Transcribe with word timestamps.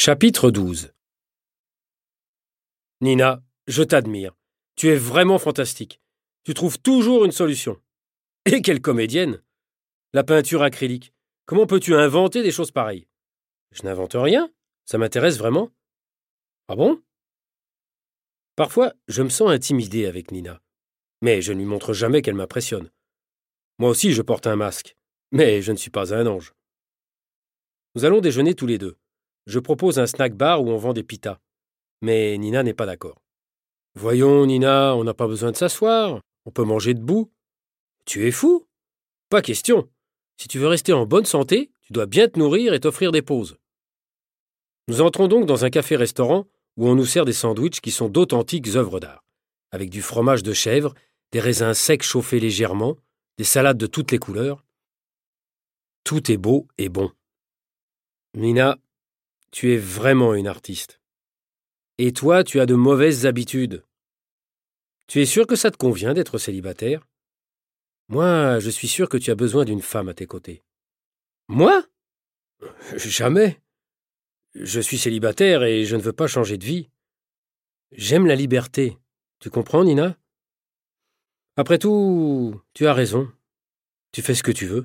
Chapitre 0.00 0.52
12 0.52 0.92
Nina, 3.00 3.42
je 3.66 3.82
t'admire. 3.82 4.36
Tu 4.76 4.90
es 4.90 4.94
vraiment 4.94 5.40
fantastique. 5.40 6.00
Tu 6.44 6.54
trouves 6.54 6.78
toujours 6.78 7.24
une 7.24 7.32
solution. 7.32 7.82
Et 8.44 8.62
quelle 8.62 8.80
comédienne 8.80 9.42
La 10.12 10.22
peinture 10.22 10.62
acrylique. 10.62 11.12
Comment 11.46 11.66
peux-tu 11.66 11.96
inventer 11.96 12.44
des 12.44 12.52
choses 12.52 12.70
pareilles? 12.70 13.08
Je 13.72 13.82
n'invente 13.82 14.14
rien. 14.14 14.48
Ça 14.84 14.98
m'intéresse 14.98 15.36
vraiment. 15.36 15.72
Ah 16.68 16.76
bon? 16.76 17.02
Parfois, 18.54 18.94
je 19.08 19.24
me 19.24 19.30
sens 19.30 19.50
intimidé 19.50 20.06
avec 20.06 20.30
Nina. 20.30 20.62
Mais 21.22 21.42
je 21.42 21.52
ne 21.52 21.58
lui 21.58 21.66
montre 21.66 21.92
jamais 21.92 22.22
qu'elle 22.22 22.36
m'impressionne. 22.36 22.88
Moi 23.80 23.90
aussi, 23.90 24.12
je 24.12 24.22
porte 24.22 24.46
un 24.46 24.54
masque. 24.54 24.96
Mais 25.32 25.60
je 25.60 25.72
ne 25.72 25.76
suis 25.76 25.90
pas 25.90 26.14
un 26.14 26.28
ange. 26.28 26.54
Nous 27.96 28.04
allons 28.04 28.20
déjeuner 28.20 28.54
tous 28.54 28.66
les 28.68 28.78
deux. 28.78 28.96
Je 29.48 29.58
propose 29.58 29.98
un 29.98 30.06
snack 30.06 30.34
bar 30.34 30.62
où 30.62 30.68
on 30.68 30.76
vend 30.76 30.92
des 30.92 31.02
pitas. 31.02 31.38
Mais 32.02 32.36
Nina 32.36 32.62
n'est 32.62 32.74
pas 32.74 32.84
d'accord. 32.84 33.22
Voyons, 33.94 34.44
Nina, 34.44 34.94
on 34.94 35.04
n'a 35.04 35.14
pas 35.14 35.26
besoin 35.26 35.52
de 35.52 35.56
s'asseoir. 35.56 36.20
On 36.44 36.50
peut 36.50 36.64
manger 36.64 36.92
debout. 36.92 37.32
Tu 38.04 38.28
es 38.28 38.30
fou? 38.30 38.66
Pas 39.30 39.40
question. 39.40 39.88
Si 40.36 40.48
tu 40.48 40.58
veux 40.58 40.68
rester 40.68 40.92
en 40.92 41.06
bonne 41.06 41.24
santé, 41.24 41.70
tu 41.80 41.94
dois 41.94 42.04
bien 42.04 42.28
te 42.28 42.38
nourrir 42.38 42.74
et 42.74 42.80
t'offrir 42.80 43.10
des 43.10 43.22
pauses. 43.22 43.56
Nous 44.86 45.00
entrons 45.00 45.28
donc 45.28 45.46
dans 45.46 45.64
un 45.64 45.70
café-restaurant 45.70 46.46
où 46.76 46.86
on 46.86 46.94
nous 46.94 47.06
sert 47.06 47.24
des 47.24 47.32
sandwichs 47.32 47.80
qui 47.80 47.90
sont 47.90 48.10
d'authentiques 48.10 48.76
œuvres 48.76 49.00
d'art, 49.00 49.24
avec 49.70 49.88
du 49.88 50.02
fromage 50.02 50.42
de 50.42 50.52
chèvre, 50.52 50.94
des 51.32 51.40
raisins 51.40 51.72
secs 51.72 52.02
chauffés 52.02 52.38
légèrement, 52.38 52.98
des 53.38 53.44
salades 53.44 53.78
de 53.78 53.86
toutes 53.86 54.12
les 54.12 54.18
couleurs. 54.18 54.62
Tout 56.04 56.30
est 56.30 56.36
beau 56.36 56.68
et 56.76 56.90
bon. 56.90 57.10
Nina, 58.34 58.78
tu 59.50 59.72
es 59.72 59.76
vraiment 59.76 60.34
une 60.34 60.46
artiste. 60.46 61.00
Et 61.98 62.12
toi, 62.12 62.44
tu 62.44 62.60
as 62.60 62.66
de 62.66 62.74
mauvaises 62.74 63.26
habitudes. 63.26 63.84
Tu 65.06 65.20
es 65.20 65.26
sûr 65.26 65.46
que 65.46 65.56
ça 65.56 65.70
te 65.70 65.76
convient 65.76 66.14
d'être 66.14 66.38
célibataire? 66.38 67.06
Moi, 68.08 68.58
je 68.60 68.70
suis 68.70 68.88
sûr 68.88 69.08
que 69.08 69.16
tu 69.16 69.30
as 69.30 69.34
besoin 69.34 69.64
d'une 69.64 69.82
femme 69.82 70.08
à 70.08 70.14
tes 70.14 70.26
côtés. 70.26 70.62
Moi? 71.48 71.84
Jamais. 72.96 73.60
Je 74.54 74.80
suis 74.80 74.98
célibataire 74.98 75.62
et 75.62 75.84
je 75.84 75.96
ne 75.96 76.02
veux 76.02 76.12
pas 76.12 76.26
changer 76.26 76.58
de 76.58 76.64
vie. 76.64 76.90
J'aime 77.92 78.26
la 78.26 78.34
liberté. 78.34 78.98
Tu 79.40 79.50
comprends, 79.50 79.84
Nina? 79.84 80.16
Après 81.56 81.78
tout, 81.78 82.60
tu 82.74 82.86
as 82.86 82.94
raison. 82.94 83.30
Tu 84.12 84.22
fais 84.22 84.34
ce 84.34 84.42
que 84.42 84.52
tu 84.52 84.66
veux. 84.66 84.84